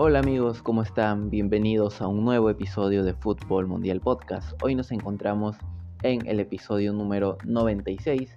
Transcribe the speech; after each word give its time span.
Hola 0.00 0.20
amigos, 0.20 0.62
¿cómo 0.62 0.82
están? 0.82 1.28
Bienvenidos 1.28 2.00
a 2.00 2.06
un 2.06 2.24
nuevo 2.24 2.50
episodio 2.50 3.02
de 3.02 3.14
Fútbol 3.14 3.66
Mundial 3.66 4.00
Podcast. 4.00 4.52
Hoy 4.62 4.76
nos 4.76 4.92
encontramos 4.92 5.56
en 6.04 6.24
el 6.28 6.38
episodio 6.38 6.92
número 6.92 7.36
96 7.44 8.32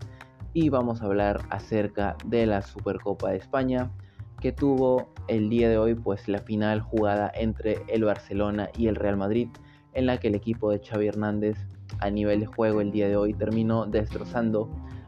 y 0.53 0.69
vamos 0.69 1.03
a 1.03 1.05
hablar 1.05 1.45
acerca 1.51 2.17
de 2.25 2.47
la 2.47 2.63
Supercopa 2.63 3.29
de 3.29 3.37
España 3.37 3.91
que 4.39 4.51
tuvo 4.51 5.13
el 5.27 5.51
día 5.51 5.69
de 5.69 5.77
hoy 5.77 5.93
pues 5.93 6.27
la 6.27 6.39
final 6.39 6.81
jugada 6.81 7.31
entre 7.35 7.83
el 7.89 8.05
Barcelona 8.05 8.69
y 8.75 8.87
el 8.87 8.95
Real 8.95 9.17
Madrid 9.17 9.47
en 9.93 10.07
la 10.07 10.17
que 10.17 10.29
el 10.29 10.35
equipo 10.35 10.71
de 10.71 10.79
Xavi 10.79 11.09
Hernández 11.09 11.59
a 11.99 12.09
nivel 12.09 12.39
de 12.39 12.47
juego 12.47 12.81
el 12.81 12.89
día 12.89 13.07
de 13.07 13.17
hoy 13.17 13.35
terminó 13.35 13.85
destrozando 13.85 14.67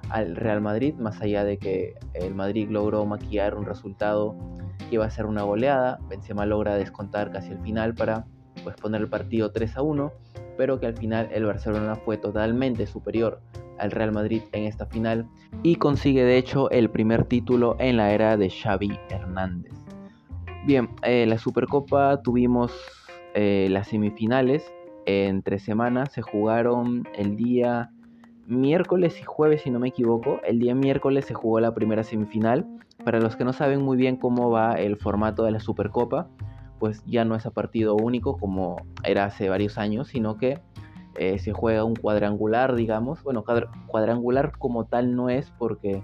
al 0.10 0.36
Real 0.36 0.62
Madrid 0.62 0.94
más 1.00 1.20
allá 1.20 1.46
de 1.46 1.58
que 1.58 1.96
el 2.14 2.36
Madrid 2.36 2.70
logró 2.70 3.04
maquillar 3.08 3.56
un 3.56 3.66
resultado 3.66 4.38
que 4.78 4.96
iba 4.96 5.06
a 5.06 5.10
ser 5.10 5.26
una 5.26 5.44
goleada. 5.44 6.00
Benzema 6.10 6.46
logra 6.46 6.76
descontar 6.76 7.32
casi 7.32 7.52
al 7.52 7.60
final 7.60 7.94
para 7.94 8.26
pues, 8.64 8.76
poner 8.76 9.02
el 9.02 9.10
partido 9.10 9.52
3 9.52 9.78
a 9.78 9.82
1, 9.82 10.12
pero 10.58 10.80
que 10.80 10.88
al 10.88 10.98
final 10.98 11.30
el 11.32 11.46
Barcelona 11.46 11.96
fue 11.96 12.18
totalmente 12.18 12.86
superior 12.88 13.42
al 13.80 13.92
Real 13.92 14.12
Madrid 14.12 14.44
en 14.52 14.66
esta 14.66 14.86
final 14.86 15.28
y 15.64 15.76
consigue 15.76 16.24
de 16.24 16.38
hecho 16.38 16.70
el 16.70 16.90
primer 16.90 17.26
título 17.26 17.76
en 17.80 17.98
la 17.98 18.12
era 18.14 18.38
de 18.38 18.50
Xavi 18.50 18.98
Hernández. 19.10 19.74
Bien, 20.66 20.90
eh, 21.04 21.26
la 21.26 21.38
Supercopa 21.38 22.22
tuvimos 22.22 22.72
eh, 23.34 23.68
las 23.70 23.88
semifinales 23.88 24.72
en 25.06 25.42
tres 25.42 25.64
semanas, 25.64 26.14
se 26.14 26.22
jugaron 26.22 27.08
el 27.16 27.36
día 27.36 27.92
miércoles 28.46 29.20
y 29.20 29.24
jueves 29.24 29.62
si 29.62 29.72
no 29.72 29.80
me 29.80 29.90
equivoco. 29.90 30.40
El 30.44 30.60
día 30.60 30.76
miércoles 30.76 31.26
se 31.26 31.34
jugó 31.34 31.60
la 31.60 31.74
primera 31.74 32.04
semifinal 32.04 32.68
para 33.04 33.20
los 33.20 33.36
que 33.36 33.44
no 33.44 33.54
saben 33.54 33.82
muy 33.82 33.98
bien 33.98 34.18
cómo 34.18 34.50
va 34.50 34.74
el 34.74 34.98
formato 34.98 35.44
de 35.44 35.52
la 35.52 35.60
Supercopa, 35.60 36.30
pues 36.80 37.04
ya 37.06 37.26
no 37.26 37.36
es 37.36 37.46
a 37.46 37.52
partido 37.52 37.96
único 37.96 38.38
como 38.38 38.78
era 39.04 39.26
hace 39.26 39.50
varios 39.50 39.78
años, 39.78 40.08
sino 40.08 40.38
que 40.38 40.60
eh, 41.16 41.38
se 41.40 41.54
juega 41.54 41.84
un 41.84 41.96
cuadrangular, 41.96 42.76
digamos. 42.76 43.24
Bueno, 43.24 43.44
cuadrangular 43.88 44.58
como 44.58 44.86
tal 44.86 45.16
no 45.16 45.30
es 45.30 45.52
porque 45.58 46.04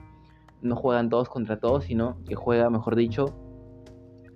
no 0.61 0.75
juegan 0.75 1.09
todos 1.09 1.29
contra 1.29 1.59
todos, 1.59 1.85
sino 1.85 2.17
que 2.25 2.35
juega, 2.35 2.69
mejor 2.69 2.95
dicho, 2.95 3.33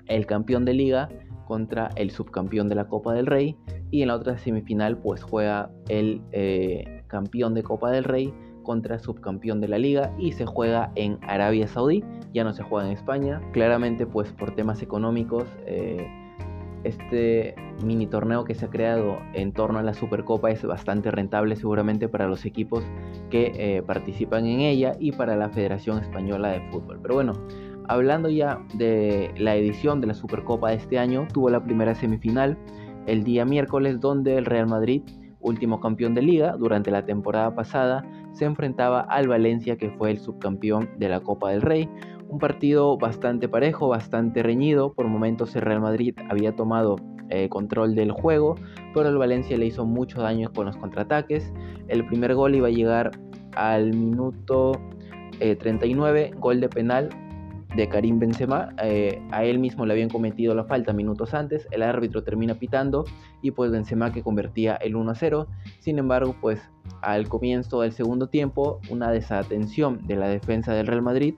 el 0.08 0.26
campeón 0.26 0.66
de 0.66 0.74
liga 0.74 1.10
contra 1.46 1.90
el 1.96 2.12
subcampeón 2.12 2.70
de 2.70 2.76
la 2.76 2.88
Copa 2.88 3.14
del 3.14 3.26
Rey 3.26 3.58
y 3.92 4.02
en 4.02 4.08
la 4.08 4.16
otra 4.16 4.38
semifinal 4.38 4.98
pues 4.98 5.22
juega 5.22 5.70
el 5.90 6.22
eh, 6.32 7.03
campeón 7.14 7.54
de 7.54 7.62
Copa 7.62 7.92
del 7.92 8.06
Rey 8.06 8.34
contra 8.64 8.98
subcampeón 8.98 9.62
de 9.62 9.68
la 9.68 9.78
liga 9.78 10.12
y 10.18 10.32
se 10.32 10.48
juega 10.48 10.92
en 10.96 11.20
Arabia 11.22 11.68
Saudí, 11.68 12.04
ya 12.34 12.44
no 12.44 12.54
se 12.54 12.64
juega 12.64 12.88
en 12.88 12.94
España. 12.94 13.40
Claramente 13.52 14.08
pues 14.08 14.32
por 14.32 14.56
temas 14.56 14.82
económicos 14.82 15.44
eh, 15.68 16.08
este 16.84 17.54
mini 17.86 18.08
torneo 18.08 18.46
que 18.46 18.56
se 18.56 18.66
ha 18.66 18.70
creado 18.70 19.20
en 19.36 19.54
torno 19.54 19.78
a 19.78 19.84
la 19.84 19.94
Supercopa 19.94 20.50
es 20.50 20.66
bastante 20.66 21.12
rentable 21.12 21.56
seguramente 21.56 22.10
para 22.10 22.28
los 22.28 22.46
equipos 22.46 22.84
que 23.30 23.52
eh, 23.56 23.84
participan 23.84 24.48
en 24.48 24.62
ella 24.62 24.94
y 25.00 25.12
para 25.12 25.36
la 25.36 25.50
Federación 25.50 26.00
Española 26.00 26.50
de 26.50 26.62
Fútbol. 26.72 27.00
Pero 27.00 27.14
bueno, 27.14 27.34
hablando 27.88 28.28
ya 28.28 28.60
de 28.74 29.32
la 29.38 29.56
edición 29.56 30.02
de 30.02 30.08
la 30.08 30.16
Supercopa 30.16 30.72
de 30.72 30.78
este 30.78 30.98
año, 30.98 31.28
tuvo 31.32 31.52
la 31.52 31.64
primera 31.64 31.94
semifinal 31.94 32.58
el 33.06 33.24
día 33.24 33.46
miércoles 33.46 34.00
donde 34.00 34.38
el 34.38 34.46
Real 34.46 34.68
Madrid 34.68 35.04
último 35.44 35.80
campeón 35.80 36.14
de 36.16 36.22
liga 36.22 36.56
durante 36.58 36.90
la 36.90 37.06
temporada 37.06 37.54
pasada, 37.54 38.04
se 38.32 38.46
enfrentaba 38.46 39.02
al 39.02 39.28
Valencia 39.28 39.78
que 39.78 39.92
fue 39.92 40.12
el 40.12 40.20
subcampeón 40.20 40.90
de 40.98 41.10
la 41.10 41.20
Copa 41.20 41.52
del 41.52 41.62
Rey. 41.62 41.90
Un 42.28 42.40
partido 42.40 42.98
bastante 42.98 43.48
parejo, 43.48 43.90
bastante 43.90 44.42
reñido. 44.42 44.94
Por 44.94 45.08
momentos 45.08 45.56
el 45.56 45.62
Real 45.62 45.82
Madrid 45.82 46.16
había 46.30 46.56
tomado 46.56 46.96
eh, 47.30 47.50
control 47.50 47.94
del 47.94 48.12
juego, 48.12 48.56
pero 48.94 49.10
el 49.10 49.18
Valencia 49.18 49.58
le 49.58 49.68
hizo 49.68 49.86
mucho 49.86 50.22
daño 50.22 50.52
con 50.52 50.66
los 50.66 50.78
contraataques. 50.78 51.54
El 51.88 52.06
primer 52.08 52.34
gol 52.34 52.56
iba 52.56 52.68
a 52.68 52.72
llegar 52.72 53.12
al 53.56 53.94
minuto 53.94 54.72
39, 55.40 56.22
eh, 56.22 56.32
gol 56.40 56.60
de 56.62 56.70
penal 56.70 57.10
de 57.76 57.90
Karim 57.90 58.20
Benzema. 58.20 58.74
Eh, 58.84 59.22
a 59.32 59.44
él 59.44 59.60
mismo 59.60 59.86
le 59.86 59.94
habían 59.94 60.10
cometido 60.10 60.54
la 60.56 60.66
falta 60.66 60.94
minutos 60.94 61.34
antes. 61.34 61.68
El 61.72 61.84
árbitro 61.84 62.24
termina 62.24 62.56
pitando 62.56 63.06
y 63.42 63.52
pues 63.52 63.72
Benzema 63.72 64.12
que 64.12 64.24
convertía 64.24 64.76
el 64.76 64.96
1 64.96 65.12
a 65.12 65.16
0. 65.16 65.48
Sin 65.80 66.00
embargo, 66.00 66.36
pues 66.40 66.62
al 67.02 67.28
comienzo 67.28 67.82
del 67.82 67.94
segundo 67.94 68.28
tiempo, 68.28 68.80
una 68.90 69.12
desatención 69.12 70.06
de 70.08 70.16
la 70.16 70.28
defensa 70.28 70.74
del 70.74 70.88
Real 70.88 71.02
Madrid 71.02 71.36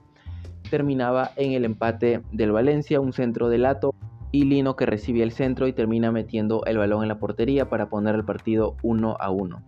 terminaba 0.70 1.30
en 1.36 1.52
el 1.52 1.64
empate 1.64 2.22
del 2.32 2.52
Valencia, 2.52 3.00
un 3.00 3.12
centro 3.12 3.48
de 3.48 3.58
Lato 3.58 3.94
y 4.32 4.44
Lino 4.44 4.76
que 4.76 4.86
recibe 4.86 5.22
el 5.22 5.32
centro 5.32 5.66
y 5.66 5.72
termina 5.72 6.10
metiendo 6.12 6.64
el 6.66 6.78
balón 6.78 7.02
en 7.02 7.08
la 7.08 7.18
portería 7.18 7.68
para 7.68 7.88
poner 7.88 8.14
el 8.14 8.24
partido 8.24 8.76
1 8.82 9.16
a 9.18 9.30
1. 9.30 9.62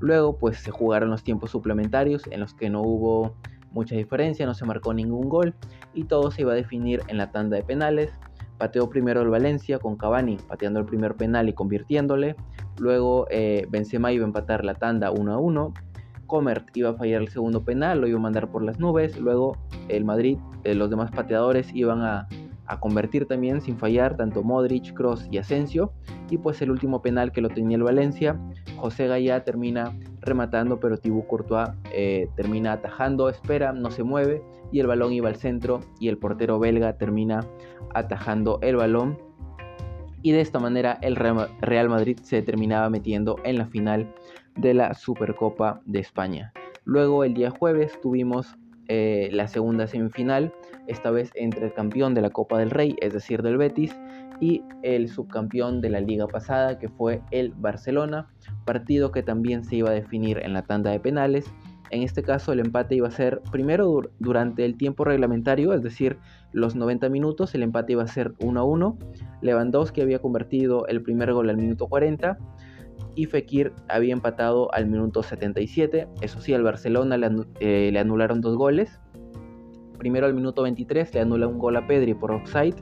Luego 0.00 0.38
pues 0.38 0.58
se 0.58 0.70
jugaron 0.70 1.10
los 1.10 1.24
tiempos 1.24 1.50
suplementarios 1.50 2.26
en 2.30 2.40
los 2.40 2.54
que 2.54 2.70
no 2.70 2.82
hubo 2.82 3.34
mucha 3.74 3.96
diferencia, 3.96 4.46
no 4.46 4.54
se 4.54 4.64
marcó 4.64 4.94
ningún 4.94 5.28
gol 5.28 5.54
y 5.92 6.04
todo 6.04 6.30
se 6.30 6.42
iba 6.42 6.52
a 6.52 6.56
definir 6.56 7.02
en 7.08 7.18
la 7.18 7.30
tanda 7.30 7.56
de 7.56 7.62
penales. 7.62 8.10
Pateó 8.56 8.88
primero 8.88 9.20
el 9.20 9.28
Valencia 9.28 9.78
con 9.78 9.96
Cavani 9.96 10.38
pateando 10.48 10.80
el 10.80 10.86
primer 10.86 11.16
penal 11.16 11.48
y 11.48 11.52
convirtiéndole. 11.52 12.36
Luego 12.78 13.26
eh, 13.30 13.66
Benzema 13.68 14.12
iba 14.12 14.24
a 14.24 14.28
empatar 14.28 14.64
la 14.64 14.74
tanda 14.74 15.10
1 15.10 15.32
a 15.32 15.38
1. 15.38 15.74
Comert 16.26 16.74
iba 16.76 16.90
a 16.90 16.94
fallar 16.94 17.20
el 17.20 17.28
segundo 17.28 17.64
penal, 17.64 18.00
lo 18.00 18.06
iba 18.06 18.18
a 18.18 18.22
mandar 18.22 18.48
por 18.50 18.64
las 18.64 18.78
nubes. 18.78 19.18
Luego 19.18 19.58
el 19.88 20.04
Madrid, 20.04 20.38
eh, 20.62 20.74
los 20.74 20.88
demás 20.88 21.10
pateadores 21.10 21.74
iban 21.74 22.02
a 22.02 22.28
a 22.66 22.80
convertir 22.80 23.26
también 23.26 23.60
sin 23.60 23.76
fallar 23.76 24.16
tanto 24.16 24.42
Modric, 24.42 24.94
Cross 24.94 25.28
y 25.30 25.38
Asensio. 25.38 25.92
Y 26.30 26.38
pues 26.38 26.60
el 26.62 26.70
último 26.70 27.02
penal 27.02 27.32
que 27.32 27.40
lo 27.40 27.48
tenía 27.48 27.76
el 27.76 27.82
Valencia, 27.82 28.38
José 28.76 29.06
Gaya 29.06 29.44
termina 29.44 29.96
rematando, 30.20 30.80
pero 30.80 30.96
Thibaut 30.96 31.26
Courtois 31.26 31.68
eh, 31.92 32.28
termina 32.36 32.72
atajando, 32.72 33.28
espera, 33.28 33.72
no 33.72 33.90
se 33.90 34.02
mueve 34.02 34.42
y 34.72 34.80
el 34.80 34.86
balón 34.86 35.12
iba 35.12 35.28
al 35.28 35.36
centro 35.36 35.80
y 36.00 36.08
el 36.08 36.18
portero 36.18 36.58
belga 36.58 36.96
termina 36.96 37.46
atajando 37.94 38.58
el 38.62 38.76
balón. 38.76 39.18
Y 40.22 40.32
de 40.32 40.40
esta 40.40 40.58
manera 40.58 40.98
el 41.02 41.16
Real 41.16 41.88
Madrid 41.88 42.18
se 42.22 42.40
terminaba 42.42 42.88
metiendo 42.88 43.36
en 43.44 43.58
la 43.58 43.66
final 43.66 44.12
de 44.56 44.72
la 44.72 44.94
Supercopa 44.94 45.80
de 45.84 46.00
España. 46.00 46.52
Luego 46.84 47.24
el 47.24 47.34
día 47.34 47.50
jueves 47.50 47.98
tuvimos 48.00 48.56
eh, 48.88 49.28
la 49.32 49.48
segunda 49.48 49.86
semifinal, 49.86 50.52
esta 50.86 51.10
vez 51.10 51.30
entre 51.34 51.66
el 51.66 51.72
campeón 51.72 52.14
de 52.14 52.20
la 52.20 52.30
Copa 52.30 52.58
del 52.58 52.70
Rey, 52.70 52.96
es 53.00 53.12
decir, 53.12 53.42
del 53.42 53.56
Betis, 53.56 53.96
y 54.40 54.62
el 54.82 55.08
subcampeón 55.08 55.80
de 55.80 55.90
la 55.90 56.00
liga 56.00 56.26
pasada, 56.26 56.78
que 56.78 56.88
fue 56.88 57.22
el 57.30 57.52
Barcelona, 57.52 58.28
partido 58.64 59.12
que 59.12 59.22
también 59.22 59.64
se 59.64 59.76
iba 59.76 59.90
a 59.90 59.94
definir 59.94 60.38
en 60.38 60.52
la 60.52 60.62
tanda 60.62 60.90
de 60.90 61.00
penales. 61.00 61.46
En 61.90 62.02
este 62.02 62.22
caso 62.22 62.52
el 62.52 62.60
empate 62.60 62.96
iba 62.96 63.08
a 63.08 63.12
ser 63.12 63.40
primero 63.52 64.02
durante 64.18 64.64
el 64.64 64.76
tiempo 64.76 65.04
reglamentario, 65.04 65.72
es 65.74 65.82
decir, 65.82 66.18
los 66.52 66.74
90 66.74 67.08
minutos, 67.08 67.54
el 67.54 67.62
empate 67.62 67.92
iba 67.92 68.02
a 68.02 68.08
ser 68.08 68.32
1 68.40 68.60
a 68.60 68.64
1. 68.64 68.98
Lewandowski 69.42 70.00
había 70.00 70.18
convertido 70.18 70.86
el 70.88 71.02
primer 71.02 71.32
gol 71.32 71.50
al 71.50 71.56
minuto 71.56 71.86
40 71.86 72.38
y 73.14 73.26
Fekir 73.26 73.72
había 73.88 74.12
empatado 74.12 74.72
al 74.74 74.86
minuto 74.86 75.22
77. 75.22 76.08
Eso 76.20 76.40
sí, 76.40 76.54
al 76.54 76.62
Barcelona 76.62 77.16
eh, 77.60 77.90
le, 77.92 77.98
anularon 77.98 78.40
dos 78.40 78.56
goles. 78.56 79.00
Primero 79.98 80.26
al 80.26 80.34
minuto 80.34 80.62
23 80.62 81.14
le 81.14 81.20
anula 81.20 81.46
un 81.46 81.58
gol 81.58 81.76
a 81.76 81.86
Pedri 81.86 82.14
por 82.14 82.32
offside 82.32 82.76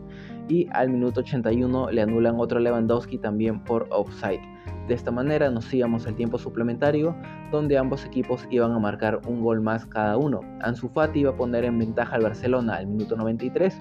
y 0.48 0.66
al 0.72 0.91
minuto 0.91 1.21
81 1.21 1.91
le 1.91 2.03
anulan 2.03 2.37
otro 2.38 2.59
a 2.59 2.60
Lewandowski 2.60 3.19
también 3.19 3.62
por 3.62 3.87
offside. 3.91 4.41
De 4.88 4.94
esta 4.94 5.12
manera 5.12 5.48
nos 5.50 5.72
íbamos 5.72 6.06
al 6.06 6.16
tiempo 6.16 6.38
suplementario 6.38 7.15
donde 7.53 7.78
ambos 7.78 8.04
equipos 8.04 8.47
iban 8.50 8.72
a 8.72 8.78
marcar 8.78 9.21
un 9.28 9.41
gol 9.41 9.60
más 9.60 9.87
cada 9.87 10.16
uno. 10.16 10.41
Ansu 10.62 10.88
Fati 10.88 11.21
iba 11.21 11.31
a 11.31 11.37
poner 11.37 11.65
en 11.65 11.78
ventaja 11.78 12.16
al 12.16 12.22
Barcelona 12.22 12.77
al 12.77 12.89
minuto 12.89 13.15
93 13.15 13.78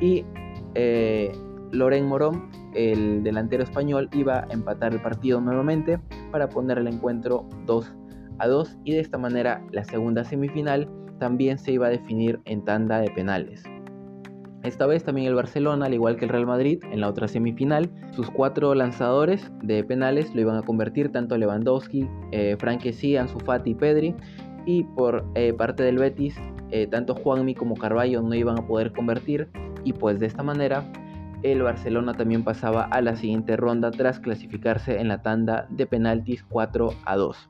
y 0.00 0.24
Loren 1.72 2.06
Morón, 2.06 2.50
el 2.74 3.22
delantero 3.22 3.62
español, 3.62 4.08
iba 4.12 4.40
a 4.40 4.46
empatar 4.50 4.92
el 4.92 5.00
partido 5.00 5.40
nuevamente 5.40 5.98
para 6.30 6.48
poner 6.48 6.78
el 6.78 6.88
encuentro 6.88 7.46
2 7.66 7.94
a 8.38 8.48
2 8.48 8.78
y 8.84 8.92
de 8.92 9.00
esta 9.00 9.18
manera 9.18 9.62
la 9.72 9.84
segunda 9.84 10.24
semifinal 10.24 10.88
también 11.18 11.58
se 11.58 11.72
iba 11.72 11.88
a 11.88 11.90
definir 11.90 12.40
en 12.44 12.64
tanda 12.64 13.00
de 13.00 13.10
penales. 13.10 13.64
Esta 14.64 14.86
vez 14.86 15.04
también 15.04 15.28
el 15.28 15.34
Barcelona, 15.34 15.86
al 15.86 15.94
igual 15.94 16.16
que 16.16 16.24
el 16.24 16.30
Real 16.30 16.46
Madrid, 16.46 16.82
en 16.90 17.00
la 17.00 17.08
otra 17.08 17.28
semifinal, 17.28 17.90
sus 18.10 18.28
cuatro 18.28 18.74
lanzadores 18.74 19.52
de 19.62 19.84
penales 19.84 20.34
lo 20.34 20.40
iban 20.40 20.56
a 20.56 20.62
convertir 20.62 21.12
tanto 21.12 21.38
Lewandowski, 21.38 22.08
eh, 22.32 22.56
Fati 22.58 23.70
y 23.70 23.74
Pedri. 23.74 24.14
Y 24.66 24.84
por 24.84 25.24
eh, 25.34 25.54
parte 25.54 25.84
del 25.84 25.98
Betis, 25.98 26.36
eh, 26.70 26.86
tanto 26.86 27.14
Juanmi 27.14 27.54
como 27.54 27.76
Carballo 27.76 28.20
no 28.20 28.34
iban 28.34 28.58
a 28.58 28.66
poder 28.66 28.92
convertir. 28.92 29.48
Y 29.84 29.92
pues 29.92 30.18
de 30.18 30.26
esta 30.26 30.42
manera 30.42 30.84
el 31.42 31.62
Barcelona 31.62 32.14
también 32.14 32.44
pasaba 32.44 32.84
a 32.84 33.00
la 33.00 33.16
siguiente 33.16 33.56
ronda 33.56 33.90
tras 33.90 34.20
clasificarse 34.20 35.00
en 35.00 35.08
la 35.08 35.22
tanda 35.22 35.66
de 35.70 35.86
penaltis 35.86 36.44
4 36.44 36.90
a 37.04 37.16
2. 37.16 37.48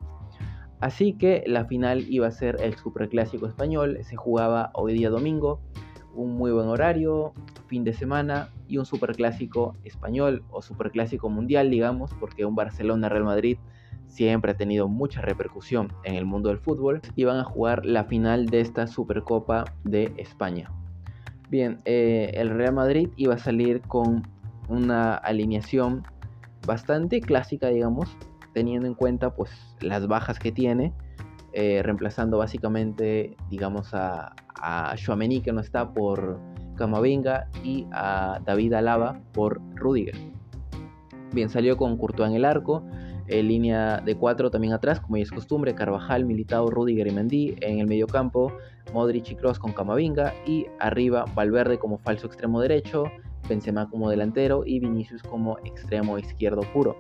Así 0.80 1.14
que 1.14 1.42
la 1.46 1.64
final 1.64 2.04
iba 2.08 2.26
a 2.26 2.30
ser 2.30 2.56
el 2.60 2.76
Superclásico 2.76 3.46
español, 3.46 3.98
se 4.02 4.16
jugaba 4.16 4.70
hoy 4.74 4.94
día 4.94 5.10
domingo, 5.10 5.60
un 6.14 6.36
muy 6.36 6.50
buen 6.50 6.68
horario, 6.68 7.32
fin 7.66 7.84
de 7.84 7.92
semana 7.92 8.48
y 8.66 8.78
un 8.78 8.86
superclásico 8.86 9.76
español 9.84 10.44
o 10.50 10.62
superclásico 10.62 11.28
mundial, 11.28 11.70
digamos, 11.70 12.12
porque 12.18 12.44
un 12.44 12.54
Barcelona-Real 12.54 13.24
Madrid 13.24 13.58
siempre 14.08 14.52
ha 14.52 14.56
tenido 14.56 14.88
mucha 14.88 15.20
repercusión 15.20 15.92
en 16.04 16.14
el 16.14 16.24
mundo 16.24 16.48
del 16.48 16.58
fútbol 16.58 17.00
y 17.14 17.24
van 17.24 17.38
a 17.38 17.44
jugar 17.44 17.84
la 17.84 18.04
final 18.04 18.46
de 18.46 18.60
esta 18.60 18.86
Supercopa 18.86 19.64
de 19.84 20.12
España. 20.16 20.70
Bien, 21.50 21.78
eh, 21.86 22.32
el 22.34 22.50
Real 22.50 22.74
Madrid 22.74 23.08
iba 23.16 23.34
a 23.34 23.38
salir 23.38 23.80
con 23.82 24.22
una 24.68 25.14
alineación 25.14 26.02
bastante 26.66 27.22
clásica, 27.22 27.68
digamos, 27.68 28.14
teniendo 28.52 28.86
en 28.86 28.94
cuenta 28.94 29.34
pues 29.34 29.50
las 29.80 30.06
bajas 30.06 30.38
que 30.38 30.52
tiene, 30.52 30.92
eh, 31.54 31.82
reemplazando 31.82 32.36
básicamente, 32.36 33.34
digamos, 33.48 33.94
a, 33.94 34.34
a 34.60 34.94
que 34.96 35.52
no 35.52 35.60
está 35.60 35.90
por 35.94 36.38
Camavinga 36.76 37.48
y 37.64 37.86
a 37.92 38.40
David 38.44 38.74
Alaba 38.74 39.18
por 39.32 39.60
Rudiger. 39.74 40.16
Bien, 41.32 41.48
salió 41.48 41.78
con 41.78 41.96
Courtois 41.96 42.28
en 42.28 42.36
el 42.36 42.44
arco, 42.44 42.84
en 43.28 43.48
línea 43.48 44.00
de 44.00 44.16
cuatro 44.16 44.50
también 44.50 44.72
atrás, 44.72 45.00
como 45.00 45.16
ya 45.16 45.22
es 45.22 45.30
costumbre, 45.30 45.74
Carvajal, 45.74 46.24
Militao, 46.24 46.70
Rudiger 46.70 47.06
y. 47.06 47.56
En 47.60 47.78
el 47.78 47.86
mediocampo, 47.86 48.52
Modric 48.92 49.30
y 49.30 49.34
Kroos 49.36 49.58
con 49.58 49.72
Camavinga. 49.72 50.34
Y 50.46 50.66
arriba, 50.80 51.24
Valverde 51.34 51.78
como 51.78 51.98
falso 51.98 52.26
extremo 52.26 52.60
derecho, 52.60 53.04
Benzema 53.48 53.88
como 53.88 54.10
delantero 54.10 54.62
y 54.64 54.80
Vinicius 54.80 55.22
como 55.22 55.58
extremo 55.64 56.18
izquierdo 56.18 56.62
puro. 56.72 56.96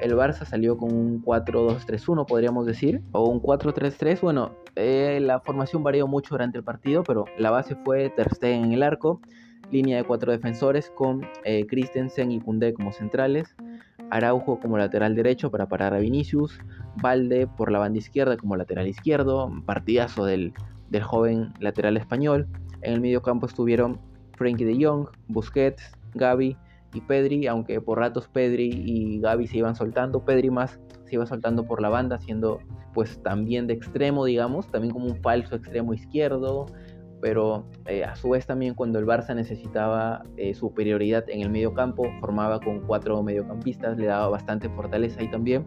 El 0.00 0.14
Barça 0.14 0.44
salió 0.44 0.76
con 0.76 0.92
un 0.92 1.24
4-2-3-1, 1.24 2.26
podríamos 2.26 2.66
decir, 2.66 3.02
o 3.12 3.28
un 3.28 3.40
4-3-3. 3.40 4.20
Bueno, 4.20 4.52
eh, 4.74 5.18
la 5.22 5.40
formación 5.40 5.82
varió 5.82 6.06
mucho 6.06 6.34
durante 6.34 6.58
el 6.58 6.64
partido, 6.64 7.02
pero 7.02 7.24
la 7.38 7.50
base 7.50 7.76
fue 7.76 8.10
Ter 8.10 8.34
Stegen 8.34 8.64
en 8.64 8.72
el 8.72 8.82
arco, 8.82 9.20
línea 9.70 9.96
de 9.96 10.04
cuatro 10.04 10.32
defensores 10.32 10.90
con 10.90 11.26
eh, 11.44 11.66
Christensen 11.66 12.30
y 12.30 12.40
Koundé 12.40 12.74
como 12.74 12.92
centrales, 12.92 13.56
Araujo 14.10 14.60
como 14.60 14.78
lateral 14.78 15.14
derecho 15.14 15.50
para 15.50 15.68
parar 15.68 15.94
a 15.94 15.98
Vinicius, 15.98 16.58
Valde 17.02 17.46
por 17.46 17.70
la 17.70 17.78
banda 17.78 17.98
izquierda 17.98 18.36
como 18.36 18.56
lateral 18.56 18.86
izquierdo, 18.86 19.52
partidazo 19.66 20.24
del, 20.24 20.54
del 20.90 21.02
joven 21.02 21.52
lateral 21.60 21.96
español. 21.96 22.46
En 22.82 22.94
el 22.94 23.00
medio 23.00 23.22
campo 23.22 23.46
estuvieron 23.46 24.00
Frankie 24.36 24.64
de 24.64 24.84
Jong, 24.84 25.08
Busquets, 25.28 25.92
Gaby 26.14 26.56
y 26.94 27.00
Pedri, 27.02 27.46
aunque 27.46 27.80
por 27.80 27.98
ratos 27.98 28.28
Pedri 28.28 28.70
y 28.72 29.20
Gaby 29.20 29.46
se 29.46 29.58
iban 29.58 29.74
soltando, 29.74 30.24
Pedri 30.24 30.50
más 30.50 30.80
se 31.04 31.14
iba 31.14 31.26
soltando 31.26 31.66
por 31.66 31.80
la 31.80 31.88
banda, 31.88 32.18
siendo 32.18 32.60
pues 32.94 33.22
también 33.22 33.66
de 33.66 33.74
extremo, 33.74 34.24
digamos, 34.24 34.70
también 34.70 34.92
como 34.92 35.06
un 35.06 35.16
falso 35.22 35.56
extremo 35.56 35.94
izquierdo, 35.94 36.66
pero 37.26 37.64
eh, 37.86 38.04
a 38.04 38.14
su 38.14 38.28
vez 38.28 38.46
también 38.46 38.74
cuando 38.74 39.00
el 39.00 39.04
Barça 39.04 39.34
necesitaba 39.34 40.22
eh, 40.36 40.54
superioridad 40.54 41.28
en 41.28 41.40
el 41.40 41.50
medio 41.50 41.74
campo, 41.74 42.04
formaba 42.20 42.60
con 42.60 42.82
cuatro 42.82 43.20
mediocampistas, 43.20 43.98
le 43.98 44.06
daba 44.06 44.28
bastante 44.28 44.68
fortaleza 44.68 45.18
ahí 45.18 45.28
también. 45.28 45.64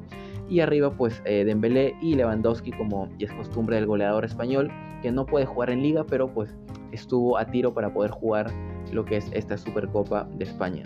Y 0.48 0.62
arriba 0.62 0.96
pues 0.96 1.22
eh, 1.26 1.44
Dembélé 1.44 1.96
y 2.02 2.16
Lewandowski 2.16 2.72
como 2.72 3.10
ya 3.18 3.28
es 3.28 3.34
costumbre 3.34 3.76
del 3.76 3.88
goleador 3.88 4.24
español, 4.24 4.72
que 5.02 5.12
no 5.12 5.26
puede 5.26 5.46
jugar 5.46 5.70
en 5.70 5.82
liga, 5.82 6.06
pero 6.06 6.34
pues 6.34 6.56
estuvo 6.94 7.38
a 7.38 7.44
tiro 7.44 7.74
para 7.74 7.94
poder 7.94 8.12
jugar 8.12 8.50
lo 8.94 9.04
que 9.04 9.18
es 9.18 9.30
esta 9.34 9.58
Supercopa 9.58 10.30
de 10.38 10.46
España. 10.46 10.84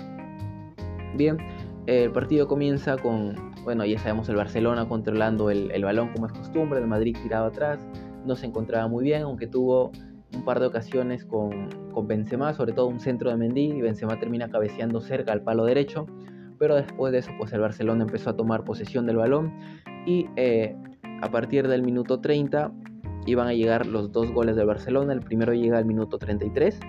Bien, 1.16 1.38
el 1.86 2.12
partido 2.12 2.48
comienza 2.48 2.98
con, 2.98 3.36
bueno, 3.64 3.86
ya 3.86 4.00
sabemos 4.00 4.28
el 4.28 4.38
Barcelona 4.38 4.90
controlando 4.90 5.52
el, 5.52 5.70
el 5.70 5.84
balón 5.84 6.12
como 6.14 6.25
es 6.25 6.34
costumbre, 6.34 6.80
el 6.80 6.88
Madrid 6.88 7.16
tirado 7.22 7.46
atrás, 7.46 7.86
no 8.25 8.36
se 8.36 8.48
encontraba 8.48 8.88
muy 8.88 9.04
bien, 9.04 9.22
aunque 9.22 9.46
tuvo 9.46 9.92
un 10.36 10.44
par 10.44 10.60
de 10.60 10.68
ocasiones 10.68 11.26
con, 11.26 11.70
con 11.92 12.08
Benzema, 12.08 12.54
sobre 12.54 12.74
todo 12.74 12.88
un 12.88 13.00
centro 13.00 13.30
de 13.30 13.38
Mendy, 13.38 13.72
y 13.72 13.82
Benzema 13.82 14.20
termina 14.20 14.50
cabeceando 14.50 15.02
cerca 15.02 15.32
al 15.32 15.42
palo 15.42 15.66
derecho, 15.66 16.06
pero 16.58 16.76
después 16.76 17.12
de 17.12 17.20
eso 17.20 17.32
pues 17.38 17.54
el 17.54 17.62
Barcelona 17.62 18.04
empezó 18.04 18.32
a 18.32 18.36
tomar 18.36 18.64
posesión 18.64 19.06
del 19.06 19.18
balón 19.18 19.54
y 20.06 20.28
eh, 20.36 20.76
a 21.22 21.30
partir 21.30 21.68
del 21.68 21.84
minuto 21.84 22.20
30 22.20 22.72
iban 23.26 23.48
a 23.48 23.54
llegar 23.54 23.86
los 23.86 24.12
dos 24.12 24.32
goles 24.32 24.56
del 24.56 24.66
Barcelona, 24.66 25.14
el 25.14 25.22
primero 25.22 25.54
llega 25.54 25.78
al 25.78 25.86
minuto 25.86 26.18
33, 26.18 26.80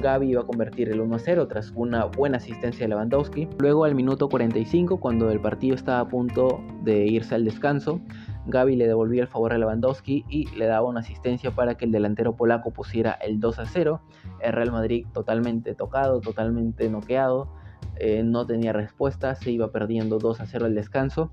Gaby 0.00 0.30
iba 0.30 0.42
a 0.42 0.44
convertir 0.44 0.88
el 0.88 1.00
1-0 1.00 1.48
tras 1.48 1.72
una 1.74 2.04
buena 2.04 2.36
asistencia 2.36 2.84
de 2.84 2.88
Lewandowski. 2.88 3.48
Luego 3.58 3.84
al 3.84 3.94
minuto 3.94 4.28
45, 4.28 4.98
cuando 4.98 5.30
el 5.30 5.40
partido 5.40 5.74
estaba 5.74 6.00
a 6.00 6.08
punto 6.08 6.60
de 6.82 7.06
irse 7.06 7.34
al 7.34 7.44
descanso, 7.44 8.00
Gaby 8.46 8.76
le 8.76 8.86
devolvía 8.86 9.22
el 9.22 9.28
favor 9.28 9.52
a 9.52 9.58
Lewandowski 9.58 10.24
y 10.28 10.46
le 10.56 10.66
daba 10.66 10.88
una 10.88 11.00
asistencia 11.00 11.50
para 11.50 11.76
que 11.76 11.84
el 11.84 11.92
delantero 11.92 12.36
polaco 12.36 12.72
pusiera 12.72 13.12
el 13.12 13.40
2 13.40 13.58
a 13.58 13.66
0. 13.66 14.00
El 14.40 14.52
Real 14.52 14.72
Madrid 14.72 15.06
totalmente 15.12 15.74
tocado, 15.74 16.20
totalmente 16.20 16.88
noqueado, 16.88 17.48
eh, 17.96 18.22
no 18.22 18.46
tenía 18.46 18.72
respuesta, 18.72 19.34
se 19.34 19.50
iba 19.50 19.72
perdiendo 19.72 20.18
2 20.18 20.40
a 20.40 20.46
0 20.46 20.66
el 20.66 20.74
descanso. 20.74 21.30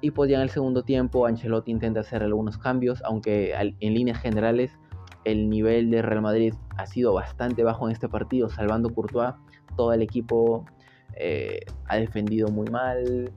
Y 0.00 0.10
pues 0.10 0.30
en 0.32 0.40
el 0.40 0.50
segundo 0.50 0.82
tiempo 0.82 1.26
Ancelotti 1.26 1.70
intenta 1.70 2.00
hacer 2.00 2.22
algunos 2.22 2.58
cambios, 2.58 3.02
aunque 3.04 3.54
en 3.54 3.94
líneas 3.94 4.18
generales 4.18 4.76
el 5.24 5.48
nivel 5.48 5.90
de 5.90 6.02
Real 6.02 6.22
Madrid 6.22 6.54
ha 6.76 6.86
sido 6.86 7.12
bastante 7.12 7.62
bajo 7.62 7.86
en 7.86 7.92
este 7.92 8.08
partido, 8.08 8.48
salvando 8.48 8.92
Courtois, 8.92 9.34
todo 9.76 9.92
el 9.92 10.02
equipo 10.02 10.64
eh, 11.14 11.60
ha 11.86 11.96
defendido 11.96 12.48
muy 12.48 12.68
mal, 12.68 13.30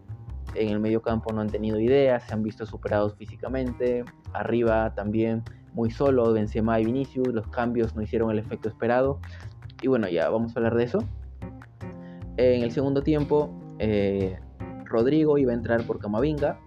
en 0.55 0.69
el 0.69 0.79
medio 0.79 1.01
campo 1.01 1.33
no 1.33 1.41
han 1.41 1.49
tenido 1.49 1.79
ideas, 1.79 2.23
se 2.23 2.33
han 2.33 2.43
visto 2.43 2.65
superados 2.65 3.15
físicamente, 3.15 4.03
arriba 4.33 4.93
también 4.95 5.43
muy 5.73 5.91
solo 5.91 6.31
Benzema 6.31 6.79
y 6.79 6.85
Vinicius, 6.85 7.27
los 7.27 7.47
cambios 7.47 7.95
no 7.95 8.01
hicieron 8.01 8.31
el 8.31 8.39
efecto 8.39 8.69
esperado 8.69 9.19
y 9.81 9.87
bueno, 9.87 10.07
ya 10.07 10.29
vamos 10.29 10.55
a 10.55 10.59
hablar 10.59 10.75
de 10.75 10.83
eso. 10.83 10.99
En 12.37 12.63
el 12.63 12.71
segundo 12.71 13.01
tiempo, 13.01 13.49
eh, 13.79 14.39
Rodrigo 14.85 15.37
iba 15.37 15.51
a 15.51 15.55
entrar 15.55 15.85
por 15.85 15.99
Camavinga. 15.99 16.59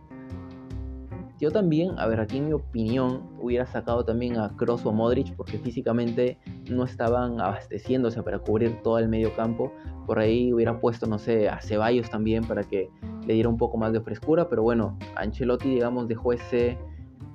Yo 1.38 1.52
también, 1.52 1.96
a 1.98 2.08
ver, 2.08 2.18
aquí 2.18 2.38
en 2.38 2.46
mi 2.46 2.52
opinión, 2.52 3.22
hubiera 3.40 3.64
sacado 3.64 4.04
también 4.04 4.38
a 4.38 4.56
Kroos 4.56 4.84
o 4.84 4.92
Modric 4.92 5.36
porque 5.36 5.56
físicamente 5.58 6.36
no 6.68 6.82
estaban 6.82 7.40
abasteciéndose 7.40 8.20
para 8.24 8.40
cubrir 8.40 8.82
todo 8.82 8.98
el 8.98 9.08
medio 9.08 9.32
campo. 9.36 9.72
Por 10.04 10.18
ahí 10.18 10.52
hubiera 10.52 10.80
puesto, 10.80 11.06
no 11.06 11.18
sé, 11.18 11.48
a 11.48 11.60
Ceballos 11.60 12.10
también 12.10 12.44
para 12.44 12.64
que 12.64 12.90
le 13.24 13.34
diera 13.34 13.48
un 13.48 13.56
poco 13.56 13.78
más 13.78 13.92
de 13.92 14.00
frescura, 14.00 14.48
pero 14.48 14.64
bueno, 14.64 14.98
Ancelotti, 15.14 15.68
digamos, 15.68 16.08
dejó 16.08 16.32
ese 16.32 16.76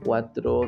4-3-3 0.03 0.67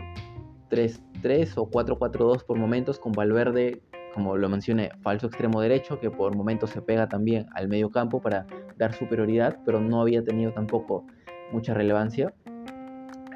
o 1.58 1.70
4-4-2 1.70 2.46
por 2.46 2.58
momentos 2.58 3.00
con 3.00 3.12
Valverde, 3.12 3.82
como 4.14 4.38
lo 4.38 4.48
mencioné, 4.48 4.92
falso 5.02 5.28
extremo 5.28 5.60
derecho, 5.60 6.00
que 6.00 6.10
por 6.10 6.34
momentos 6.38 6.70
se 6.70 6.82
pega 6.82 7.10
también 7.10 7.48
al 7.54 7.68
medio 7.68 7.92
campo 7.92 8.22
para 8.22 8.48
dar 8.78 8.94
superioridad, 8.94 9.60
pero 9.66 9.82
no 9.82 10.00
había 10.00 10.24
tenido 10.24 10.54
tampoco 10.54 11.06
mucha 11.52 11.74
relevancia. 11.74 12.34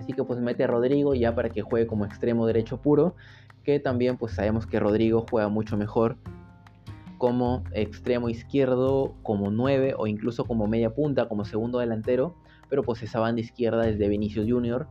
Así 0.09 0.15
que 0.15 0.23
pues 0.23 0.39
mete 0.39 0.63
a 0.63 0.67
Rodrigo 0.67 1.13
ya 1.13 1.35
para 1.35 1.51
que 1.51 1.61
juegue 1.61 1.85
como 1.85 2.03
extremo 2.03 2.47
derecho 2.47 2.81
puro, 2.81 3.13
que 3.63 3.79
también 3.79 4.17
pues 4.17 4.33
sabemos 4.33 4.65
que 4.65 4.79
Rodrigo 4.79 5.23
juega 5.29 5.49
mucho 5.49 5.77
mejor 5.77 6.17
como 7.19 7.63
extremo 7.73 8.27
izquierdo, 8.27 9.13
como 9.21 9.51
9 9.51 9.93
o 9.95 10.07
incluso 10.07 10.45
como 10.45 10.65
media 10.65 10.95
punta, 10.95 11.29
como 11.29 11.45
segundo 11.45 11.77
delantero, 11.77 12.33
pero 12.71 12.81
pues 12.81 13.03
esa 13.03 13.19
banda 13.19 13.39
izquierda 13.41 13.87
es 13.87 13.99
de 13.99 14.07
Vinicius 14.07 14.47
Junior. 14.49 14.87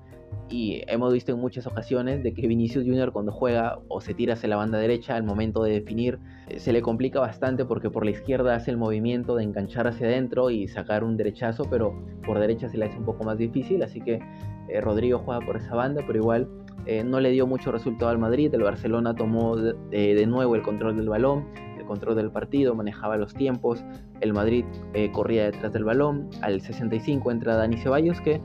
Y 0.48 0.82
hemos 0.86 1.12
visto 1.12 1.32
en 1.32 1.40
muchas 1.40 1.66
ocasiones 1.66 2.22
de 2.22 2.32
que 2.32 2.46
Vinicius 2.46 2.84
Junior 2.84 3.10
cuando 3.10 3.32
juega 3.32 3.80
o 3.88 4.00
se 4.00 4.14
tira 4.14 4.34
hacia 4.34 4.48
la 4.48 4.56
banda 4.56 4.78
derecha 4.78 5.16
al 5.16 5.24
momento 5.24 5.64
de 5.64 5.72
definir 5.72 6.20
eh, 6.48 6.60
se 6.60 6.72
le 6.72 6.80
complica 6.80 7.18
bastante 7.18 7.64
porque 7.64 7.90
por 7.90 8.04
la 8.04 8.12
izquierda 8.12 8.54
hace 8.54 8.70
el 8.70 8.76
movimiento 8.76 9.34
de 9.34 9.42
enganchar 9.42 9.88
hacia 9.88 10.06
adentro 10.06 10.50
y 10.50 10.68
sacar 10.68 11.02
un 11.02 11.16
derechazo, 11.16 11.64
pero 11.68 12.00
por 12.24 12.38
derecha 12.38 12.68
se 12.68 12.78
le 12.78 12.84
hace 12.84 12.98
un 12.98 13.04
poco 13.04 13.24
más 13.24 13.36
difícil, 13.36 13.82
así 13.82 14.00
que 14.00 14.20
eh, 14.68 14.80
Rodrigo 14.80 15.18
juega 15.24 15.44
por 15.44 15.56
esa 15.56 15.74
banda, 15.74 16.02
pero 16.06 16.18
igual 16.18 16.48
eh, 16.86 17.04
no 17.04 17.20
le 17.20 17.30
dio 17.30 17.46
mucho 17.46 17.72
resultado 17.72 18.10
al 18.10 18.18
Madrid, 18.18 18.52
el 18.54 18.62
Barcelona 18.62 19.14
tomó 19.14 19.56
de 19.56 20.26
nuevo 20.26 20.54
el 20.54 20.62
control 20.62 20.96
del 20.96 21.08
balón, 21.08 21.44
control 21.88 22.14
del 22.14 22.30
partido, 22.30 22.76
manejaba 22.76 23.16
los 23.16 23.34
tiempos, 23.34 23.82
el 24.20 24.32
Madrid 24.32 24.64
eh, 24.94 25.10
corría 25.10 25.46
detrás 25.46 25.72
del 25.72 25.82
balón, 25.82 26.28
al 26.42 26.60
65 26.60 27.32
entra 27.32 27.56
Dani 27.56 27.78
Ceballos 27.78 28.20
que 28.20 28.40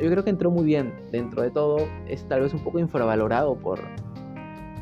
yo 0.00 0.10
creo 0.10 0.24
que 0.24 0.30
entró 0.30 0.50
muy 0.50 0.64
bien. 0.64 0.92
Dentro 1.12 1.42
de 1.42 1.50
todo, 1.50 1.78
es 2.06 2.26
tal 2.28 2.40
vez 2.40 2.52
un 2.52 2.60
poco 2.60 2.78
infravalorado 2.78 3.56
por, 3.56 3.80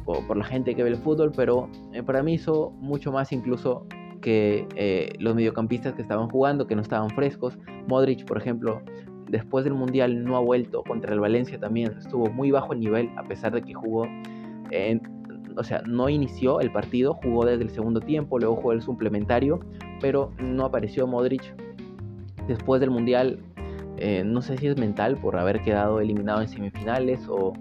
por, 0.05 0.37
la 0.37 0.45
gente 0.45 0.75
que 0.75 0.83
ve 0.83 0.91
el 0.91 0.97
fútbol, 0.97 1.31
pero 1.37 1.69
para 2.05 2.23
mí 2.25 2.35
hizo 2.35 2.71
mucho 2.81 3.13
más 3.13 3.31
incluso 3.31 3.87
que 4.21 5.15
los 5.21 5.37
mediocampistas 5.37 5.93
que 5.93 6.03
estaban 6.03 6.29
jugando, 6.29 6.67
que 6.67 6.75
no 6.75 6.83
estaban 6.83 7.11
frescos. 7.11 7.57
Modric, 7.87 8.25
por 8.27 8.39
ejemplo, 8.39 8.83
después 9.29 9.65
del 9.65 9.75
Mundial 9.75 10.25
no 10.25 10.37
ha 10.37 10.41
vuelto 10.41 10.83
contra 10.83 11.13
el 11.13 11.21
Valencia 11.21 11.59
también, 11.59 11.93
estuvo 11.99 12.31
muy 12.31 12.51
bajo 12.51 12.73
el 12.73 12.81
nivel 12.81 13.11
a 13.17 13.23
pesar 13.25 13.53
de 13.53 13.63
que 13.63 13.75
jugó 13.75 14.07
o 15.57 15.65
sea, 15.65 15.83
no 15.87 16.09
inició 16.09 16.61
el 16.61 16.71
partido, 16.71 17.15
jugó 17.15 17.45
desde 17.45 17.65
el 17.65 17.71
segundo 17.71 18.01
tiempo, 18.01 18.39
luego 18.39 18.57
jugó 18.57 18.73
el 18.73 18.83
suplementario, 18.83 19.61
pero 20.01 20.33
no 20.39 20.65
apareció 20.65 21.07
Modric. 21.07 21.55
Después 22.49 22.81
del 22.81 22.91
Mundial, 22.91 23.41
eh, 23.97 24.23
no 24.25 24.43
sé 24.43 24.59
si 24.59 24.67
es 24.67 24.77
mental 24.79 25.17
por 25.17 25.39
haber 25.39 25.63
quedado 25.63 26.01
eliminado 26.01 26.41
en 26.41 26.49
semifinales 26.49 27.27
o, 27.29 27.53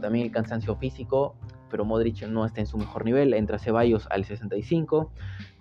también 0.00 0.24
el 0.24 0.32
cansancio 0.32 0.74
físico, 0.76 1.34
pero 1.70 1.84
Modric 1.84 2.26
no 2.26 2.46
está 2.46 2.60
en 2.60 2.66
su 2.66 2.78
mejor 2.78 3.04
nivel. 3.04 3.34
Entra 3.34 3.58
Ceballos 3.58 4.06
al 4.10 4.24
65 4.24 5.12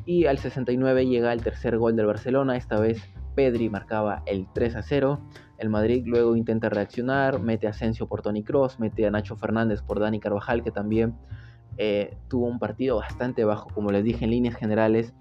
y 0.06 0.26
al 0.26 0.38
69 0.38 1.06
llega 1.06 1.34
el 1.34 1.44
tercer 1.44 1.78
gol 1.78 1.98
del 1.98 2.06
Barcelona. 2.06 2.56
Esta 2.56 2.80
vez 2.80 3.02
Pedri 3.36 3.70
marcaba 3.70 4.24
el 4.26 4.48
3 4.54 4.76
a 4.76 4.84
0. 4.84 5.20
El 5.58 5.70
Madrid 5.70 6.04
luego 6.06 6.36
intenta 6.36 6.70
reaccionar, 6.70 7.40
mete 7.40 7.68
a 7.68 7.72
Asensio 7.72 8.08
por 8.08 8.22
Tony 8.22 8.44
Cross, 8.44 8.80
mete 8.80 9.06
a 9.06 9.12
Nacho 9.12 9.36
Fernández 9.36 9.82
por 9.82 10.00
Dani 10.00 10.20
Carvajal, 10.20 10.64
que 10.64 10.72
también 10.72 11.16
eh, 11.78 12.18
tuvo 12.28 12.48
un 12.48 12.60
partido 12.60 12.98
bastante 12.98 13.46
bajo, 13.46 13.70
como 13.74 13.92
les 13.92 14.04
dije 14.04 14.26
en 14.26 14.32
líneas 14.32 14.56
generales. 14.56 15.14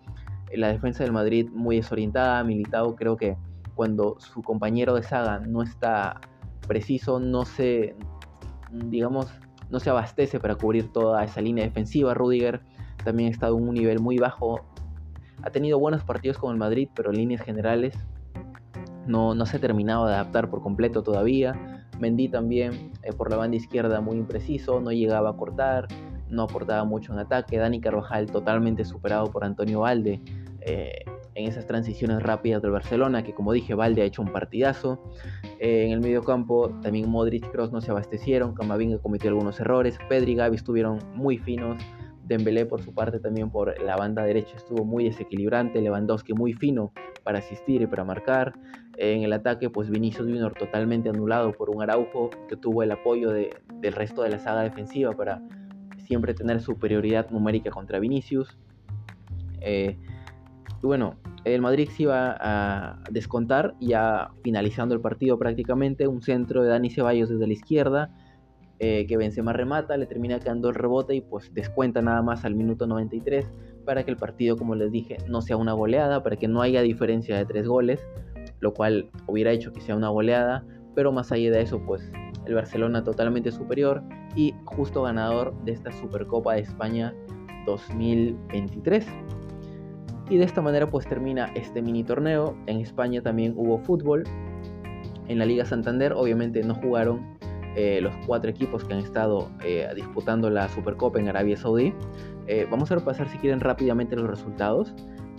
La 0.52 0.69
defensa 0.69 1.05
del 1.05 1.12
Madrid 1.12 1.49
muy 1.52 1.76
desorientada, 1.76 2.43
militado, 2.43 2.97
creo 2.97 3.17
que 3.17 3.37
cuando 3.75 4.17
su 4.19 4.43
compañero 4.43 4.95
de 4.95 5.02
saga 5.02 5.38
no 5.38 5.62
está 5.62 6.21
preciso, 6.67 7.21
no 7.21 7.45
se, 7.45 7.95
digamos, 8.73 9.33
no 9.71 9.81
se 9.81 9.90
abastece 9.90 10.40
para 10.40 10.57
cubrir 10.57 10.93
toda 10.93 11.25
esa 11.25 11.40
línea 11.40 11.64
defensiva. 11.64 12.14
Rudiger 12.14 12.61
también 13.05 13.31
estado 13.31 13.57
en 13.57 13.69
un 13.69 13.75
nivel 13.75 14.00
muy 14.00 14.19
bajo. 14.19 14.61
Ha 15.43 15.51
tenido 15.51 15.79
buenos 15.79 16.05
partidos 16.05 16.39
con 16.39 16.53
el 16.53 16.59
Madrid, 16.59 16.89
pero 16.95 17.11
en 17.11 17.17
líneas 17.17 17.43
generales 17.43 17.95
no, 19.07 19.35
no 19.35 19.47
se 19.47 19.57
ha 19.57 19.61
terminado 19.61 20.07
de 20.07 20.15
adaptar 20.15 20.51
por 20.51 20.63
completo 20.63 21.03
todavía. 21.03 21.87
Mendy 21.99 22.29
también 22.29 22.93
eh, 23.03 23.13
por 23.13 23.31
la 23.31 23.37
banda 23.37 23.57
izquierda 23.57 24.01
muy 24.01 24.17
impreciso, 24.17 24.81
no 24.81 24.91
llegaba 24.91 25.31
a 25.31 25.37
cortar, 25.37 25.89
no 26.29 26.43
aportaba 26.43 26.85
mucho 26.85 27.13
en 27.13 27.19
ataque. 27.19 27.59
Dani 27.59 27.81
Carvajal 27.81 28.31
totalmente 28.31 28.85
superado 28.85 29.31
por 29.31 29.45
Antonio 29.45 29.81
Valde 29.81 30.21
eh, 30.61 31.05
en 31.35 31.49
esas 31.49 31.67
transiciones 31.67 32.23
rápidas 32.23 32.63
del 32.63 32.71
Barcelona, 32.71 33.23
que 33.23 33.35
como 33.35 33.53
dije, 33.53 33.75
Valde 33.75 34.03
ha 34.03 34.05
hecho 34.05 34.23
un 34.23 34.33
partidazo. 34.33 35.03
Eh, 35.59 35.87
en 35.87 35.93
el 35.93 36.01
medio 36.01 36.23
campo 36.23 36.71
también 36.83 37.09
Modric 37.09 37.47
y 37.47 37.49
Kroos 37.49 37.73
no 37.73 37.81
se 37.81 37.91
abastecieron, 37.91 38.55
Camavinga 38.55 38.99
cometió 38.99 39.31
algunos 39.31 39.61
errores, 39.61 39.99
Pedri 40.09 40.33
y 40.33 40.35
Gavi 40.37 40.57
estuvieron 40.57 40.99
muy 41.15 41.39
finos. 41.39 41.83
Dembélé 42.31 42.65
por 42.65 42.81
su 42.81 42.95
parte 42.95 43.19
también 43.19 43.51
por 43.51 43.83
la 43.83 43.97
banda 43.97 44.23
derecha 44.23 44.57
estuvo 44.57 44.85
muy 44.85 45.03
desequilibrante, 45.03 45.83
Lewandowski 45.83 46.33
muy 46.33 46.53
fino 46.53 46.93
para 47.25 47.41
asistir 47.41 47.83
y 47.83 47.89
para 47.89 48.05
marcar. 48.05 48.55
En 48.99 49.25
el 49.25 49.33
ataque 49.33 49.69
pues 49.69 49.91
Vinicius 49.91 50.29
Junior 50.29 50.55
totalmente 50.55 51.09
anulado 51.09 51.53
por 51.53 51.71
un 51.71 51.83
Araujo 51.83 52.31
que 52.49 52.55
tuvo 52.57 52.85
el 52.85 52.93
apoyo 52.93 53.31
del 53.33 53.93
resto 53.93 54.23
de 54.23 54.29
la 54.29 54.39
saga 54.39 54.63
defensiva 54.63 55.11
para 55.13 55.43
siempre 56.07 56.33
tener 56.33 56.61
superioridad 56.61 57.29
numérica 57.31 57.73
contra 57.73 57.99
Vinicius. 57.99 58.57
Eh, 59.61 59.99
bueno, 60.83 61.17
el 61.43 61.61
Madrid 61.61 61.89
se 61.89 62.05
iba 62.05 62.37
a 62.39 63.03
descontar 63.11 63.75
ya 63.81 64.31
finalizando 64.45 64.95
el 64.95 65.01
partido 65.01 65.37
prácticamente, 65.37 66.07
un 66.07 66.23
centro 66.23 66.63
de 66.63 66.69
Dani 66.69 66.91
Ceballos 66.91 67.29
desde 67.29 67.49
la 67.49 67.53
izquierda 67.55 68.15
eh, 68.83 69.07
que 69.07 69.19
Benzema 69.19 69.53
remata, 69.53 69.99
le 69.99 70.07
termina 70.07 70.41
quedando 70.41 70.71
el 70.71 70.75
rebote 70.75 71.15
y 71.15 71.21
pues 71.21 71.53
descuenta 71.53 72.01
nada 72.01 72.23
más 72.23 72.47
al 72.47 72.55
minuto 72.55 72.87
93 72.87 73.47
para 73.85 74.05
que 74.05 74.11
el 74.11 74.17
partido, 74.17 74.57
como 74.57 74.75
les 74.75 74.91
dije, 74.91 75.19
no 75.29 75.43
sea 75.43 75.59
una 75.59 75.75
goleada, 75.75 76.23
para 76.23 76.37
que 76.37 76.49
no 76.49 76.63
haya 76.63 76.81
diferencia 76.81 77.37
de 77.37 77.45
tres 77.45 77.69
goles, 77.69 78.01
lo 78.61 78.73
cual 78.73 79.11
hubiera 79.27 79.53
hecho 79.53 79.71
que 79.73 79.83
sea 79.83 79.97
una 79.97 80.09
goleada, 80.09 80.65
pero 80.95 81.13
más 81.13 81.31
allá 81.31 81.51
de 81.51 81.61
eso, 81.61 81.83
pues 81.85 82.11
el 82.47 82.55
Barcelona 82.55 83.05
totalmente 83.05 83.53
superior 83.53 84.03
y 84.35 84.55
justo 84.65 85.03
ganador 85.03 85.55
de 85.65 85.73
esta 85.73 85.93
Supercopa 85.93 86.55
de 86.55 86.61
España 86.61 87.15
2023. 87.67 89.07
Y 90.31 90.39
de 90.39 90.45
esta 90.45 90.63
manera 90.63 90.89
pues 90.89 91.07
termina 91.07 91.51
este 91.55 91.83
mini 91.83 92.03
torneo. 92.03 92.57
En 92.67 92.81
España 92.81 93.21
también 93.21 93.53
hubo 93.57 93.79
fútbol. 93.79 94.25
En 95.29 95.39
la 95.39 95.45
Liga 95.45 95.67
Santander 95.67 96.15
obviamente 96.15 96.63
no 96.63 96.75
jugaron 96.77 97.39
eh, 97.77 98.00
los 98.00 98.15
cuatro 98.27 98.50
equipos 98.50 98.85
que 98.85 98.95
han 98.95 99.00
estado 99.00 99.50
eh, 99.62 99.89
disputando 99.95 100.50
la 100.50 100.69
Supercopa 100.69 101.21
en 101.21 101.29
Arabia 101.29 101.57
Saudí. 101.57 101.95
Eh, 102.47 102.67
vamos 102.71 102.91
a 102.91 102.97
repasar 102.97 103.29
si 103.29 103.39
quieren 103.39 103.61
rápidamente 103.61 104.17
los 104.17 104.29
resultados 104.29 104.93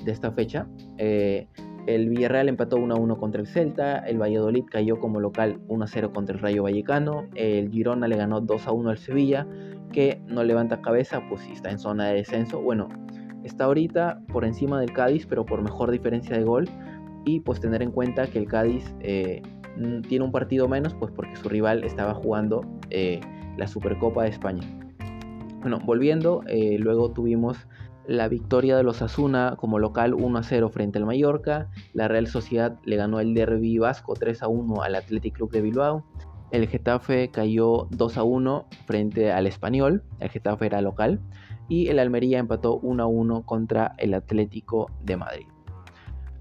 de 0.03 0.11
esta 0.11 0.31
fecha. 0.31 0.67
el 0.97 2.09
Villarreal 2.09 2.47
empató 2.47 2.77
1 2.77 2.95
1 2.95 3.17
contra 3.17 3.41
el 3.41 3.47
Celta, 3.47 4.00
el 4.00 4.21
Valladolid 4.21 4.63
cayó 4.69 5.00
como 5.00 5.19
local 5.19 5.59
1 5.67 5.88
0 5.88 6.11
contra 6.13 6.35
el 6.35 6.41
Rayo 6.41 6.63
Vallecano, 6.63 7.27
el 7.35 7.69
Girona 7.69 8.07
le 8.07 8.15
ganó 8.15 8.39
2 8.39 8.67
1 8.67 8.89
al 8.89 8.97
Sevilla, 8.97 9.45
que 9.91 10.21
no 10.27 10.43
levanta 10.43 10.81
cabeza, 10.81 11.21
pues 11.27 11.41
si 11.41 11.51
está 11.51 11.69
en 11.69 11.79
zona 11.79 12.07
de 12.07 12.15
descenso. 12.15 12.61
Bueno, 12.61 12.88
está 13.43 13.65
ahorita 13.65 14.21
por 14.31 14.45
encima 14.45 14.79
del 14.79 14.93
Cádiz, 14.93 15.25
pero 15.25 15.45
por 15.45 15.61
mejor 15.61 15.91
diferencia 15.91 16.38
de 16.38 16.43
gol. 16.43 16.69
Y 17.23 17.41
pues 17.41 17.59
tener 17.59 17.83
en 17.83 17.91
cuenta 17.91 18.25
que 18.25 18.39
el 18.39 18.47
Cádiz 18.47 18.95
tiene 20.07 20.25
un 20.25 20.31
partido 20.31 20.67
menos, 20.67 20.93
pues 20.93 21.11
porque 21.11 21.35
su 21.35 21.49
rival 21.49 21.83
estaba 21.83 22.13
jugando 22.13 22.65
eh, 22.89 23.19
la 23.57 23.67
Supercopa 23.67 24.23
de 24.23 24.29
España. 24.29 24.63
Bueno, 25.61 25.79
volviendo, 25.79 26.43
eh, 26.47 26.77
luego 26.79 27.11
tuvimos 27.11 27.67
la 28.07 28.27
victoria 28.27 28.75
de 28.75 28.83
los 28.83 29.01
Asuna 29.01 29.55
como 29.57 29.79
local 29.79 30.13
1 30.13 30.39
a 30.39 30.43
0 30.43 30.69
frente 30.69 30.97
al 30.97 31.05
Mallorca. 31.05 31.69
La 31.93 32.07
Real 32.07 32.27
Sociedad 32.27 32.77
le 32.83 32.95
ganó 32.95 33.19
el 33.19 33.33
Derby 33.33 33.77
Vasco 33.77 34.13
3 34.13 34.43
a 34.43 34.47
1 34.47 34.81
al 34.81 34.95
Athletic 34.95 35.35
Club 35.35 35.51
de 35.51 35.61
Bilbao. 35.61 36.03
El 36.51 36.67
Getafe 36.67 37.29
cayó 37.29 37.87
2 37.91 38.17
a 38.17 38.23
1 38.23 38.65
frente 38.85 39.31
al 39.31 39.47
Español. 39.47 40.03
El 40.19 40.29
Getafe 40.29 40.65
era 40.65 40.81
local. 40.81 41.19
Y 41.69 41.87
el 41.87 41.99
Almería 41.99 42.39
empató 42.39 42.77
1 42.79 43.03
a 43.03 43.07
1 43.07 43.43
contra 43.43 43.95
el 43.97 44.13
Atlético 44.13 44.91
de 45.03 45.15
Madrid. 45.15 45.45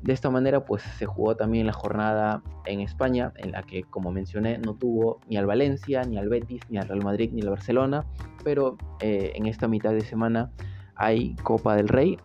De 0.03 0.15
esta 0.15 0.31
manera 0.31 0.65
pues 0.65 0.83
se 0.83 1.05
jugó 1.05 1.37
también 1.37 1.67
la 1.67 1.75
jornada 1.75 2.43
en 2.65 2.81
España 2.81 3.33
en 3.37 3.53
la 3.53 3.63
que 3.63 3.83
como 3.83 4.13
mencioné 4.13 4.59
no 4.59 4.75
tuvo 4.75 5.21
ni 5.29 5.37
al 5.37 5.47
Valencia, 5.47 6.03
ni 6.05 6.17
al 6.17 6.29
Betis, 6.29 6.63
ni 6.71 6.79
al 6.79 6.89
Real 6.89 7.05
Madrid, 7.05 7.31
ni 7.33 7.43
al 7.43 7.51
Barcelona, 7.51 8.07
pero 8.43 8.79
eh, 9.01 9.33
en 9.35 9.47
esta 9.47 9.69
mitad 9.69 9.93
de 9.93 10.01
semana 10.01 10.51
hay 10.95 11.35
Copa 11.43 11.77
del 11.77 11.89
Rey, 11.89 12.19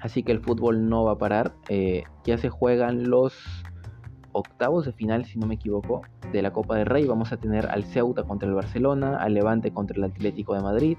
así 0.00 0.22
que 0.22 0.30
el 0.30 0.40
fútbol 0.40 0.88
no 0.88 1.04
va 1.04 1.12
a 1.12 1.18
parar, 1.18 1.54
eh, 1.68 2.04
ya 2.24 2.38
se 2.38 2.50
juegan 2.50 3.10
los 3.10 3.34
octavos 4.32 4.86
de 4.86 4.92
final 4.92 5.24
si 5.24 5.40
no 5.40 5.48
me 5.48 5.54
equivoco 5.56 6.02
de 6.32 6.42
la 6.42 6.52
Copa 6.52 6.76
del 6.76 6.86
Rey, 6.86 7.04
vamos 7.04 7.32
a 7.32 7.36
tener 7.36 7.66
al 7.66 7.84
Ceuta 7.84 8.22
contra 8.22 8.48
el 8.48 8.54
Barcelona, 8.54 9.16
al 9.16 9.34
Levante 9.34 9.72
contra 9.72 9.96
el 9.96 10.04
Atlético 10.04 10.54
de 10.54 10.60
Madrid, 10.60 10.98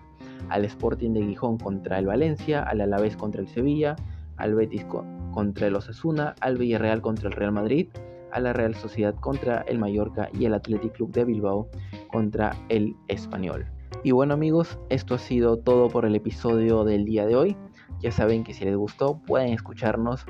al 0.49 0.65
Sporting 0.65 1.11
de 1.13 1.23
Gijón 1.23 1.57
contra 1.57 1.97
el 1.97 2.07
Valencia, 2.07 2.61
al 2.61 2.81
Alavés 2.81 3.15
contra 3.15 3.41
el 3.41 3.47
Sevilla, 3.47 3.95
al 4.35 4.55
Betis 4.55 4.83
contra 5.31 5.67
el 5.67 5.75
Osasuna, 5.75 6.35
al 6.41 6.57
Villarreal 6.57 7.01
contra 7.01 7.29
el 7.29 7.35
Real 7.35 7.51
Madrid, 7.51 7.87
a 8.31 8.39
la 8.39 8.53
Real 8.53 8.75
Sociedad 8.75 9.15
contra 9.15 9.61
el 9.67 9.77
Mallorca 9.77 10.29
y 10.33 10.45
el 10.45 10.53
Athletic 10.53 10.93
Club 10.93 11.11
de 11.11 11.25
Bilbao 11.25 11.67
contra 12.11 12.55
el 12.69 12.95
Español. 13.07 13.65
Y 14.03 14.11
bueno 14.11 14.33
amigos, 14.33 14.79
esto 14.89 15.15
ha 15.15 15.19
sido 15.19 15.57
todo 15.57 15.89
por 15.89 16.05
el 16.05 16.15
episodio 16.15 16.83
del 16.83 17.05
día 17.05 17.25
de 17.25 17.35
hoy. 17.35 17.57
Ya 17.99 18.11
saben 18.11 18.43
que 18.43 18.53
si 18.53 18.65
les 18.65 18.75
gustó 18.75 19.21
pueden 19.27 19.53
escucharnos 19.53 20.25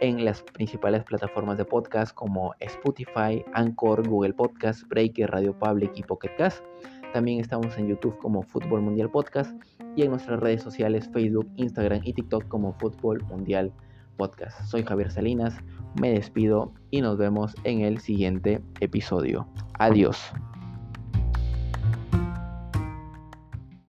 en 0.00 0.24
las 0.24 0.42
principales 0.42 1.04
plataformas 1.04 1.56
de 1.58 1.64
podcast 1.64 2.12
como 2.12 2.54
Spotify, 2.58 3.44
Anchor, 3.54 4.08
Google 4.08 4.34
Podcast, 4.34 4.82
Breaker, 4.88 5.30
Radio 5.30 5.56
Public 5.56 5.92
y 5.94 6.02
Pocket 6.02 6.34
Cast. 6.36 6.64
También 7.12 7.38
estamos 7.38 7.78
en 7.78 7.86
YouTube 7.86 8.18
como 8.18 8.42
Fútbol 8.42 8.80
Mundial 8.80 9.10
Podcast 9.10 9.54
y 9.94 10.02
en 10.02 10.10
nuestras 10.10 10.40
redes 10.40 10.62
sociales 10.62 11.08
Facebook, 11.12 11.48
Instagram 11.56 12.00
y 12.02 12.14
TikTok 12.14 12.48
como 12.48 12.72
Fútbol 12.72 13.22
Mundial 13.24 13.72
Podcast. 14.16 14.62
Soy 14.64 14.82
Javier 14.82 15.10
Salinas, 15.10 15.54
me 16.00 16.10
despido 16.10 16.72
y 16.90 17.00
nos 17.00 17.18
vemos 17.18 17.54
en 17.64 17.80
el 17.80 17.98
siguiente 18.00 18.62
episodio. 18.80 19.46
Adiós. 19.78 20.32